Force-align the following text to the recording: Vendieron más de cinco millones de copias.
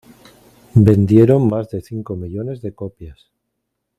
Vendieron 0.73 1.47
más 1.47 1.69
de 1.69 1.79
cinco 1.81 2.15
millones 2.15 2.59
de 2.63 2.73
copias. 2.73 3.29